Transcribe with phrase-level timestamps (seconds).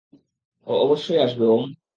[0.67, 1.63] ও অবশ্যই আসবে ওম।